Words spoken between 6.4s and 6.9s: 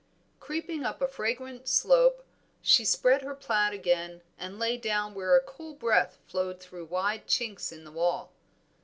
through